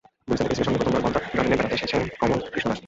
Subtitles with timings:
[0.27, 2.79] গুলিস্তান থেকে স্ত্রীকে সঙ্গে নিয়ে প্রথমবারের বলধা গার্ডেনে বেড়াতে এসেছেন কমল কৃষ্ণ দাস।